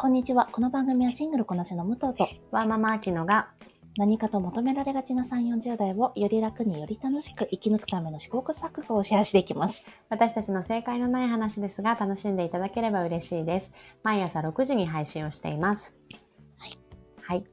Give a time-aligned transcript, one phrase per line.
[0.00, 0.46] こんにちは。
[0.52, 3.48] この番組はシングルこなしの武藤とワーママアキノが
[3.96, 9.82] 何かと求められがちな3、40代をより楽により楽しく生き抜くための試行錯誤をシェアしていきます。
[10.08, 13.72] 私たちの正解のない話ですが楽しんでいただければ嬉しいです。
[14.04, 15.92] 毎朝6時に配信をしています。
[16.58, 16.78] はい。
[17.20, 17.44] はい。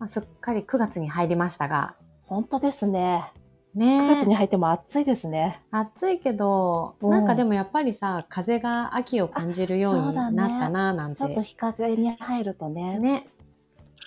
[0.00, 1.94] まあ、すっかり9月に入りましたが、
[2.24, 3.32] 本当ですね。
[3.76, 5.60] ね9月に入っても暑いですね。
[5.70, 11.18] 暑いけど、うんなんかでもやっぱりさ、風が秋を感じるようになったなぁなんて。
[11.18, 12.98] ちょっと日陰に入るとね。
[12.98, 13.28] ね。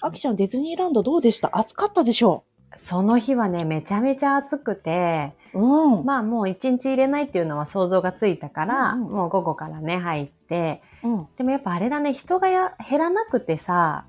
[0.02, 1.50] あきちゃんディズニーランドどうでした？
[1.54, 2.44] 暑かったでしょ
[2.82, 6.06] その日はね、めちゃめちゃ暑くて、ううん。
[6.06, 11.28] まあもう一日入れないっていうのは想像がついたから、うんうんもう午後からね、入って、うん。
[11.38, 14.06] でもやっぱあれだね、人がや減らなくてさ、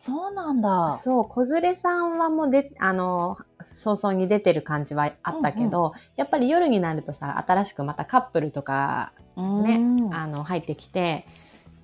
[0.00, 0.92] そうなんだ。
[0.92, 9.78] そう、子連れさんはもうで、あの、早々に出てる感じはあったけど、やっぱり夜になるとさ、新しくまたカップルとかねう
[10.08, 11.26] んあの入ってきて、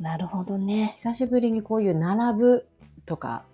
[0.00, 0.96] なるほどね。
[1.02, 2.66] 久しぶりにこういう並ぶ
[3.04, 3.44] とか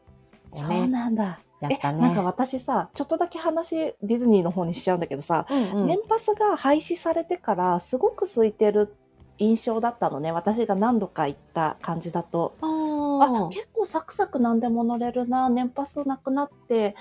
[0.52, 1.40] をそうね、なんだ。
[1.60, 2.00] え、やったね。
[2.00, 8.94] なんか私さ、ちょっとだけ話ディズニーの方にしちゃうんだけどさ、うんうん年パスが廃止されてからすごく空いてる
[9.42, 10.30] 印象だったのね。
[10.30, 12.54] 私が何度か行った感じだと。
[12.60, 15.48] あ結構サクサク何でも乗れるな。
[15.48, 16.94] 年パスなくなって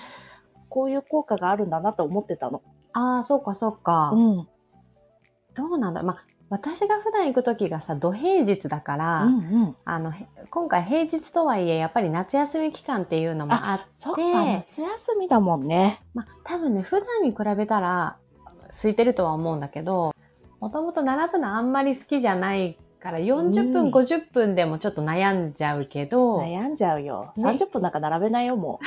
[0.68, 2.62] こういう効果があるんだなと思ってたの。
[2.92, 4.10] あー、そうかそうか。
[4.14, 4.48] うん。
[5.54, 13.78] どうなんだまあ、私が普段行く時がさ、土平日だから、うんうん、あの、へ今回平日とはいえ、やっぱり夏休み期間っていうのもあっ
[14.14, 14.22] て、
[14.70, 16.00] 夏休みだもんね。
[16.14, 18.16] まあ、多分ね、普段に比べたら、
[18.68, 20.11] 空いてるとは思うんだけど、
[20.62, 27.32] もともと並ぶのあんまり好きじゃないから、40分、うん50分でもちょっと悩んじゃうけど、悩んじゃうよ。
[27.36, 28.78] ね30分なんか並べないよも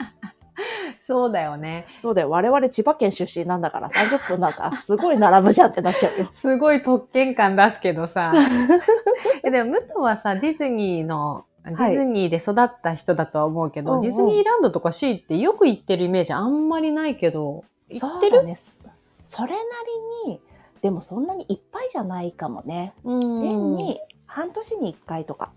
[1.06, 1.84] そうだよね。
[1.98, 2.00] う。
[2.00, 6.30] そうだよ我々千葉県出身なんだから30分なんかすごい並ぶじゃんってなっちゃうよ。
[6.34, 8.32] すごい特権感出すけどさ。
[9.44, 18.38] えでも、武藤はさ、ディズニーの、デはいィズニーで育った人だとは思うけど、うんうんディズニーランドとかシーってよく行ってるイメージあんまりないけど、行ってる？
[18.38, 18.56] そね。
[19.26, 19.56] それな
[20.24, 20.40] りに
[20.82, 22.94] でもそんなにいっぱいじゃないかもね。
[23.04, 25.52] うん年に半年に1回とか。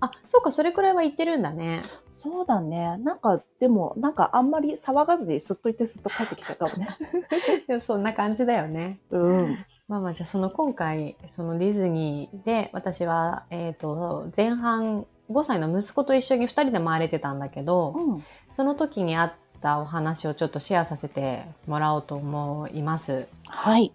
[0.00, 1.84] あ、そうか、それくらいは行ってるんだね。
[2.16, 2.96] そうだね。
[2.98, 6.88] なんか、でも、なんかあんまり騒がずにすっといてすっと帰ってきちゃったもんね。
[7.68, 8.98] でもそんな感じだよね。
[9.10, 9.58] うん。
[9.86, 18.24] まあまあ、じゃあその今回、そのディズニーで、私は、えっ、と、前半、5歳の息子と一緒に2人で回れてたんだけど、うん。
[18.50, 23.26] その時にあったお話をちょっとシェアさせてもらおうと思います。
[23.46, 23.92] はい。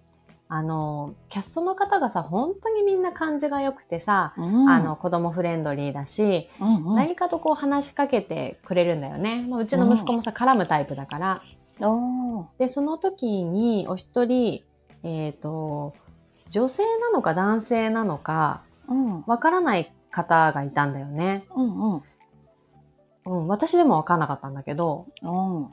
[0.49, 9.45] あの、キャストの方がさ、本当にみんな感じが良くてさ、うんあの、、子供フレンドリーだし、うんうん、何かとこう話しかけてくれるんだよね。
[9.47, 11.41] まあ、うちの息子もさ、絡むタイプだから。
[12.57, 14.63] で、その時にお一人、
[15.03, 15.93] えっ、と、
[16.49, 19.23] 女性なのか男性なのか、うん。
[19.27, 21.45] わからない方がいたんだよね。
[21.55, 22.01] うんうん。
[23.27, 25.07] うん、私でもわかんなかったんだけど。
[25.21, 25.69] うん。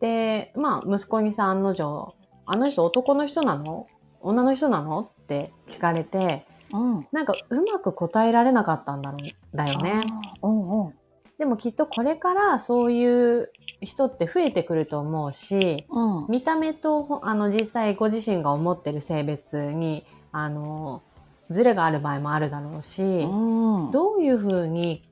[0.00, 2.14] で、まあ、息子にさ、案の定、
[2.46, 3.86] あの人男の人なの？
[4.20, 5.00] 女の人なの？
[5.22, 7.06] って聞かれて、うん。
[7.12, 10.02] なんかうまく答えられなかったんだろう、だよね。
[10.42, 10.48] あー。
[10.48, 10.94] うんうん。
[11.38, 13.50] でもきっとこれからそういう
[13.80, 16.26] 人って増えてくると思うし、うん。
[16.28, 21.02] 見た目とほあの実際ご自身が思ってる性別にあの
[21.48, 23.90] ズレがある場合もあるだろうし、うん。
[23.90, 25.08] どういうふうに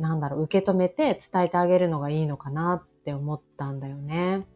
[0.00, 4.46] なんだろう受け止めて伝えてあげるのがいいのかなって思ったんだよね。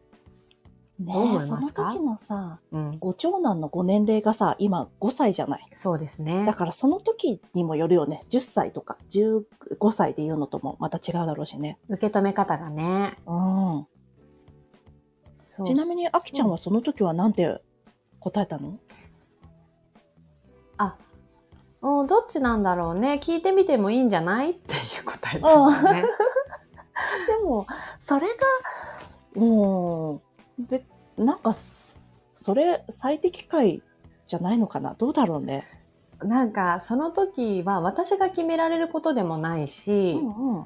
[0.97, 1.91] ねどう思いそのますか？
[1.93, 5.69] 時のさ、うん、ご長男のご年齢がさ、今5歳じゃない。
[5.75, 6.53] そうですねだ。
[6.53, 8.23] からその時にもよるよね。
[8.29, 9.43] 10歳とか15
[9.91, 11.77] 歳で言うのともまた違うだろうしね。
[11.89, 13.17] 受け止め方がね。
[13.25, 13.87] うん。
[15.65, 17.61] ちなみに、あきちゃんはその時はなんて
[18.19, 18.79] 答えたの？
[18.89, 18.94] あ、
[21.85, 23.19] うんどっちなんだろうね。
[23.23, 24.51] 聞いてみてもいいんじゃない？
[24.51, 26.01] っていう答えだったんだね。
[27.27, 27.67] でも、
[28.01, 28.35] それが、
[29.39, 30.21] も
[30.59, 30.83] う、べ
[31.17, 31.97] なんかす、
[32.35, 33.81] それ最適解
[34.27, 34.95] じゃないのかな？
[34.95, 35.63] どうだろうね。
[36.23, 40.65] なんか、その時は私が決められることでもないし、うんうん。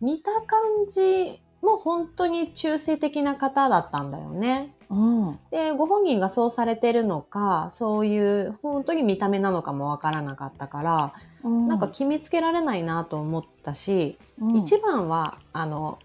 [0.00, 0.60] 見た感
[0.90, 4.74] じも本当に中性的な方だったんだよね。
[4.90, 5.38] うん。
[5.50, 11.12] で、ご本人がそうされてるのか、そういう本当に見た目なのかもわからなかったから、
[11.44, 15.98] うん、なんか決めつけられないなと思ったし、うん、一番は、あの、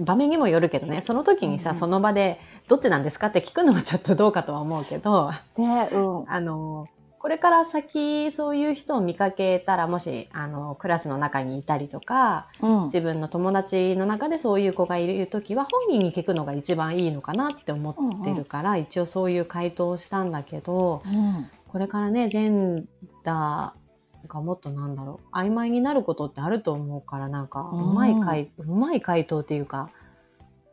[0.00, 6.24] 場面にもよるけどね、その時にさ、うんその場で、どっちなんですかって聞くのはちょっとどうかとは思うけど、ね、うん。
[6.30, 6.88] あの、
[7.18, 12.84] これから先そういう人を見かけたらもしあのクラスの中にいたりとかうん。
[12.86, 21.50] 自分の友達の中でそういう子がいる時は本人に聞くのが一番いいのかなって思ってるから、一応そういう回答をしたんだけどうん。
[21.68, 22.88] これからねジェン
[23.24, 23.88] ダー
[24.18, 29.90] なんかもっとなんだろう、曖昧になることってあると思うから、なんか、ううんまい回、うまい回答っていうか、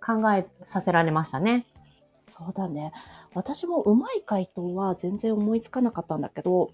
[0.03, 1.65] 考えさせられましたね。
[2.37, 2.91] そうだね。
[3.35, 6.71] 私もうまい回答は全然思いつかなかったんだけど、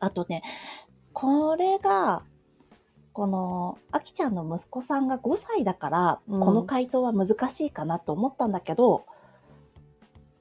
[0.00, 0.42] あとね、
[1.12, 2.22] これが、
[3.12, 9.04] この、あきちゃんの息子さんが5歳だから、うんこの回答は難しいかなと思ったんだけど、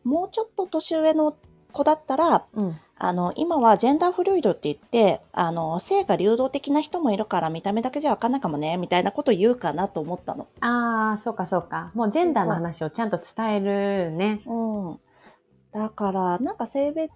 [0.03, 1.35] もうちょっと年上の
[1.73, 2.79] 子だったら、うん。
[3.03, 10.47] あの、今はジェンダーフルイドって言って、あの、性が流動的な人もいるから見た目だけじゃわかんないかもね、みたいなこと言うかなと思ったの。
[10.61, 11.91] ああ、そうかそうか。
[11.95, 14.41] もうジェンダーの話をちゃんと伝えるね。
[14.45, 14.99] うん。
[15.73, 17.11] だから、なんか性別、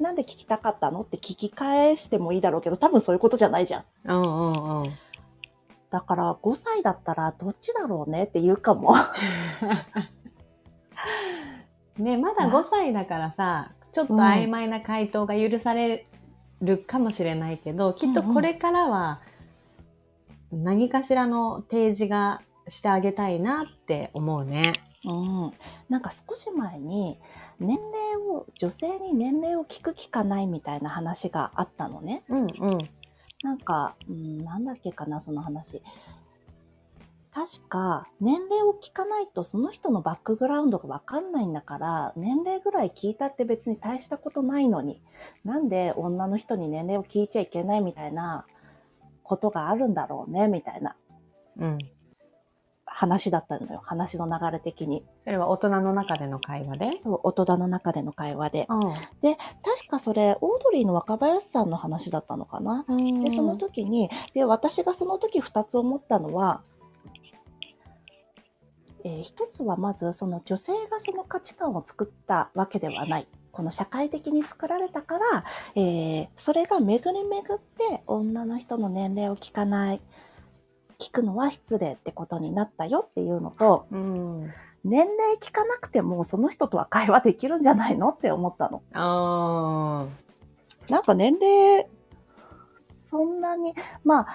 [0.00, 3.84] なんで聞きたかったのって聞き返してもいいだろうけど、多分そういうことじゃないじゃん。
[4.04, 4.92] うんうんうん。
[5.90, 8.96] だから、5歳だったらどっちだろうねって言うかも。
[11.98, 16.06] ね、まだ5歳だからさ、ちょっと曖昧な回答が許され
[16.60, 19.20] るかもしれないけど、きっとこれからは
[20.50, 24.72] 何かしらの提示がしてあげたいなって思うね。
[25.04, 25.52] うん。
[25.88, 27.18] なんか少し前に、
[27.58, 32.22] 年齢を、女性に年齢を聞く聞かないみたいな話があったのね。
[32.28, 32.78] うんうん。
[33.42, 35.82] なんか、うん、なんだっけかな、その話。
[37.34, 45.00] 確か、年齢を聞かないとその人のバックグラウンドがわかんないんだから、年齢ぐらい聞いたって別に大したことないのに、
[45.44, 48.44] なんで女の人に年齢を聞いちゃいけないみたいな
[49.22, 50.94] ことがあるんだろうね、みたいな
[51.58, 51.78] うん。
[52.84, 53.80] 話だったのよ。
[53.82, 55.02] 話の流れ的に。
[55.22, 56.98] それは大人の中での会話で？
[56.98, 58.66] そう、大人の中での会話で。
[58.68, 58.74] う
[59.64, 62.82] 確かそれ、オードリーの若林さんの話だったのかな。
[62.82, 63.24] ん。
[63.24, 66.60] で、その時に、で、私がその時二つ思ったのは、
[69.04, 73.28] えー一つはまず、その女性がその価値観を作ったわけではない。
[73.50, 75.44] この社会的に作られたから、
[75.74, 80.00] えーそれが巡り巡って女の人の年齢を聞かない。
[80.98, 84.52] 聞くのは失礼ってことになったよっていうのと、うん。
[84.84, 88.82] 年齢聞かなくてもその人とは会話できるんじゃないのって思ったの。
[88.92, 90.06] あ
[90.88, 91.86] なんか年齢、
[93.10, 93.74] そんなに、
[94.04, 94.26] まあ、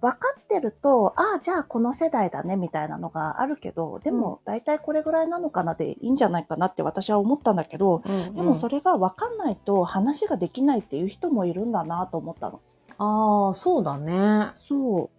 [0.00, 8.08] 分かってると、ああ、じゃあこの世代だね、みたいなのがあるけど、でも、大体これぐらいなのかなでいいんじゃないかなって私は思ったんだけど、あ。
[8.08, 12.60] うん、でもそれが分かんないと話ができないっていう人もいるんだなと思ったの。
[12.98, 14.52] ああ、そうだね。
[14.56, 15.10] そ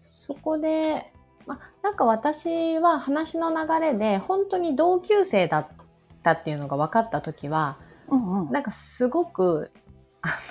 [0.00, 1.12] そこで、
[1.46, 5.66] ま、なんか私は話の流れで本当に同級生だっ
[6.22, 7.78] たっていうのが分かった時は、
[8.08, 8.16] う。
[8.16, 8.52] うんうん。
[8.52, 9.70] なんかすごく、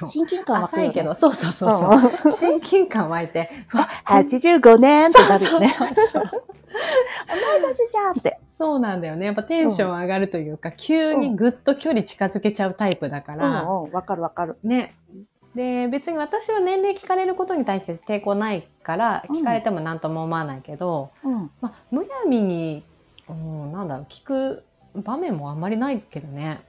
[0.06, 0.88] 親近感湧くよね。
[0.89, 2.12] 浅いけど、そうそうそうそう。
[2.25, 5.69] うん親近感湧いて、 うわ85年ってなるよね。
[5.69, 8.38] そうそうそう同い年じゃんって。
[8.57, 9.25] そうなんだよね。
[9.27, 14.57] やっぱテンション上がるというか、急にぐっと距離近づけちゃうタイプだかうんら、うん、わかるわかる。
[14.63, 14.95] ね。
[15.56, 21.51] で、別に私は年齢聞かれることに対して抵抗ないから、うん聞かれても何とも思わないけど、うん。
[21.62, 22.83] まあ、むやみに、
[23.29, 24.63] うん、なんだろう、聞く
[24.95, 26.62] 場面もあんまりないけどね。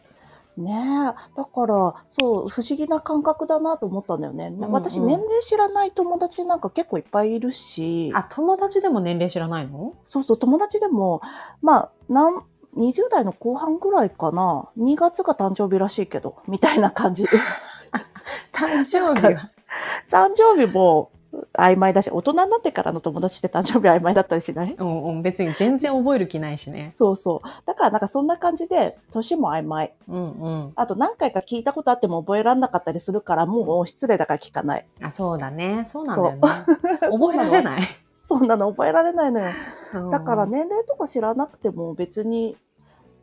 [0.59, 1.37] ねえ。
[1.37, 4.51] だから、そう、不思議な感覚だなと思ったんだよね。
[4.51, 9.95] んうん私、年齢知らない友達なんか結構いっぱいいるし、あ、友達でも年齢知らないの？
[10.05, 11.21] そうそう、友達でも、
[11.63, 12.43] まあ、なん、
[12.77, 14.69] 20代の後半ぐらいかな。
[14.79, 17.31] 2月が誕生日らしいけど、みたいな感じで。
[18.53, 19.51] 誕生日は？
[20.11, 21.11] 誕生日も
[21.53, 24.75] 曖昧だし、大人になってからの友達って誕生日曖昧だったりしない？
[24.79, 26.93] うんうん、別に全然覚える気ないしね。
[26.95, 27.49] そうそう。
[27.67, 29.95] だからなんかそんな感じで、年も曖昧。
[30.09, 30.73] うんうん。
[30.75, 34.87] あと何回か聞いたことあっても覚えられなかったりするから、もう失礼だから聞かない。
[35.03, 35.87] あ、そうだね。
[35.91, 36.41] そうなんだよね。
[37.11, 37.83] 覚えられない。
[38.29, 39.51] そんなの覚えられないのよ。
[39.95, 40.47] うんだから。
[40.47, 42.57] 年齢とか知らなくても別に、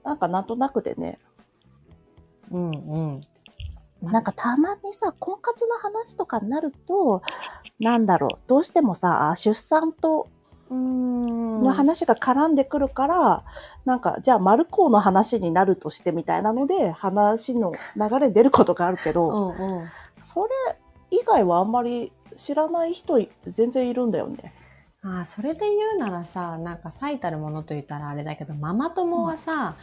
[0.03, 1.17] なんかなんとなくでね、
[2.51, 3.21] うんうん。
[4.11, 7.21] なんかたまにさ、婚活の話とかになると、
[7.79, 10.27] なんだろう、どうしてもさ、あ出産と。
[10.71, 13.43] の話が絡んでくるから、
[13.85, 19.89] なんか、じゃあ、丸校の話になるとしてみたいなので、話の流れに出ることがあるけうど、んうん。
[20.23, 20.49] それ
[21.11, 24.53] 以外はあんまり知らない人全然いるんだよね。
[25.03, 29.75] ああ、それで言うならさ、なんか最たるものと言ったらあれだけど、ママ友はさ、うん、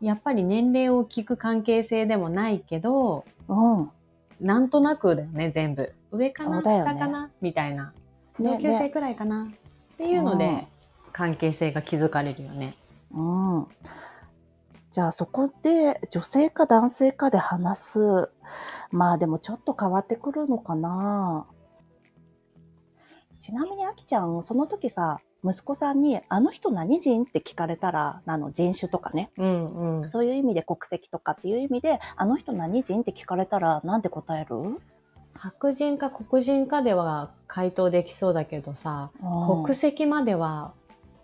[0.00, 3.90] やっぱり年齢を聞く関係性でもないけど、うん。
[4.40, 5.92] なんとなくだよね、全部。
[6.10, 7.92] 上かな、ね下かなみたいな。
[8.38, 9.48] ね同級生ねくらいかな、
[9.94, 10.66] っていうので、うん
[11.18, 12.76] 関係性が築かれるよね。
[13.12, 13.66] うん。
[14.92, 18.30] じゃあそこで女性か男性かで話す。
[18.92, 21.44] まあでもちょっと変わってくるのかな。
[23.40, 27.24] ちなみにあきちゃん、その時さ、息子さんに、あの人何人？
[27.24, 30.08] って聞かれたら、あの人種とかね、うんうん。
[30.08, 33.02] そういう意味で国籍とかっていう意味で、あの人何人？
[33.02, 34.80] って聞かれたら、なんて答える？
[35.34, 40.72] 白人か黒人かでは回答できそうだけどさ、うん国籍までは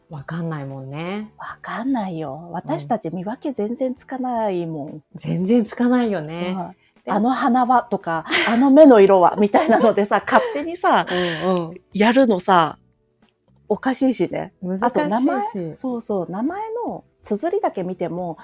[0.09, 1.33] わかんないもんね。
[1.37, 2.51] わかんないよ。
[2.53, 5.03] 私たち見分け全然つかないもん。
[5.17, 6.55] 全然つかないよね。
[6.57, 12.79] うんあの鼻はとか、あの目の色はみたいなのでさ、勝手にさ、うんやるのさ、
[13.69, 14.53] おかしいしね。
[14.63, 14.85] うん。
[14.85, 15.77] あと名難し前、いし。
[15.77, 18.39] そうそう、名前の綴りだけ見ても、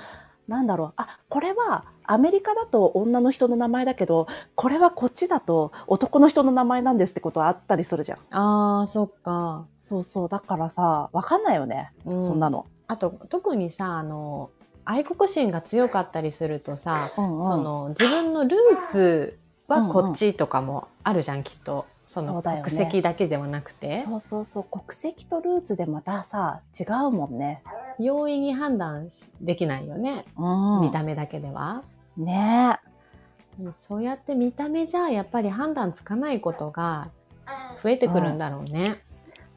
[0.49, 8.19] なんだろう、あ、これはアメリカだと女の人の名前だけど、これはこっちだと男の人の名前なんですってことはあったりするじゃん。
[8.37, 9.67] ああ、そっか。
[9.79, 12.67] そうそう、だからさ、わかんないよね、うんそんなの。
[12.89, 14.51] あと、特にさ、あの、
[14.85, 21.87] 愛国心が強かったりするとさ、うんうんその自分のルーツはこっちとかもあるじゃん、きっと。
[22.11, 27.63] そのそうだよね国籍だけではなくて、そうそうそう、国籍とルーツでまたさ、違うもんね。
[28.01, 30.81] 容易に判断しできないよね、うん。
[30.81, 31.85] 見た目だけでは。
[32.17, 32.81] ね
[33.71, 37.11] そうやって見た目じゃやっぱり判断つかないことが
[37.83, 39.03] 増えてくるんだろうね。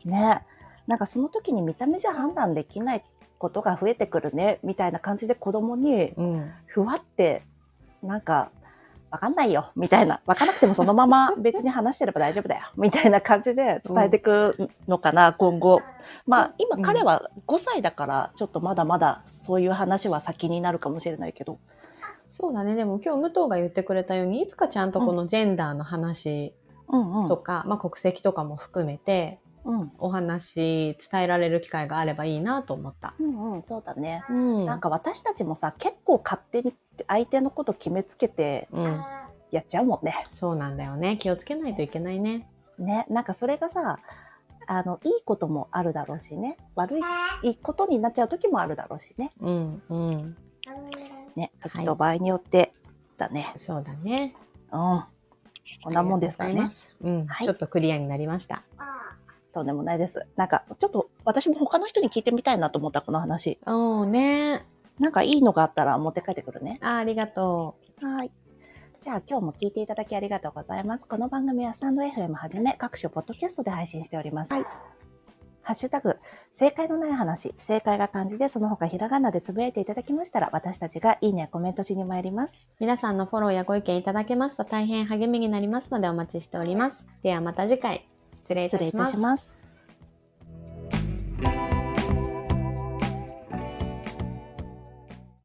[0.05, 0.53] え、ねえ。
[0.85, 3.03] なんかその時に見た目じゃ判断できない
[3.39, 6.51] ことが増えてくるね、みたいな感じで子供に、うん。
[6.67, 7.41] ふわって、
[8.03, 8.51] なんか、
[9.13, 10.21] わかんないよ、みたいな。
[10.25, 15.83] わかんなくてもそのまま 別に話してれば大丈夫だよ、みたいな感じで伝えていくのかな、今後。
[16.25, 21.59] まあ、今うん彼は5歳だから、ちょっとまだまだそういう話は先になるかもしれないけど。
[22.27, 22.73] そうだね。
[22.73, 26.55] でも今日武藤が言ってくれたように、いつかちゃんとこのジェンダーの話
[26.87, 27.27] うんうん。
[27.27, 29.42] とか、まあ国籍とかも含めて、うん。
[29.97, 33.15] お話伝えられる機会があればいいなと思った。
[33.19, 34.23] うんうん、そうだね。
[34.29, 34.65] うん。
[34.65, 36.73] なんか私たちもさ、結構勝手に
[37.07, 39.03] 相手のこと決めつけてうん。
[39.51, 40.25] やっちゃうもんね。
[40.31, 41.17] そうなんだよね。
[41.17, 42.49] 気をつけないといけないね。
[42.79, 43.05] ね。
[43.09, 43.99] なんかそれがさ、
[44.65, 46.57] あの、いいこともあるだろうしね。
[46.75, 46.99] 悪
[47.43, 49.29] いことになっちゃう時もあるだろうしね。
[49.39, 49.81] うん。
[49.89, 50.37] うん。
[51.35, 51.51] ね。
[51.59, 52.73] はい時と場合によって
[53.17, 53.53] だね。
[53.59, 54.35] そうだね。
[54.71, 55.03] うん。
[55.83, 56.71] こんなもんですかね。
[57.01, 57.27] うん。
[57.27, 58.63] はいちょっとクリアになりました。
[59.53, 60.25] とんでもないです。
[60.35, 63.59] なんか、ちょっと私も他の人に聞いてみたいなと思った、この話。
[63.65, 64.65] うんね。
[64.99, 66.79] なんかいいのがあったら持って帰ってくるね。
[66.81, 68.31] あありがとはい。
[69.01, 71.05] じゃあ今日も聞いていただきありがとうございます。
[71.05, 74.53] この番組はスタンド FM はじめ各種ポッドキャストで配信しております。
[74.53, 74.65] はい。
[75.63, 76.17] ハッシュタグ、
[76.53, 82.53] 正解のない話、正解が漢字でその他ひらがなでつぶやいていただきましたら、私たちがいいね、コメントしに参ります。
[82.53, 82.57] う。
[82.81, 87.03] 皆さんのフォローやご意見いただけますと大変励みになりますのでお待ちしております。
[87.23, 88.12] ではまた次回。
[88.43, 89.07] 失礼いた。
[89.07, 89.62] します。